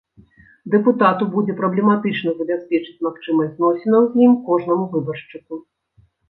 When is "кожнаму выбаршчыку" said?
4.49-5.61